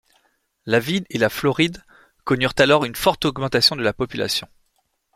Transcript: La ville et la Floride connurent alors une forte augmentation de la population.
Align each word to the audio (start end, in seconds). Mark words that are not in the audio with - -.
La 0.65 0.79
ville 0.79 1.05
et 1.11 1.19
la 1.19 1.29
Floride 1.29 1.83
connurent 2.23 2.55
alors 2.57 2.85
une 2.85 2.95
forte 2.95 3.23
augmentation 3.25 3.75
de 3.75 3.83
la 3.83 3.93
population. 3.93 4.47